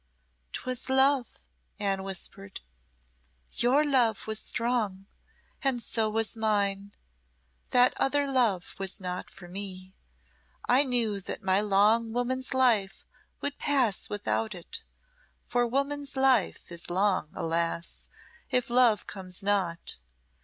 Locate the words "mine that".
6.35-7.93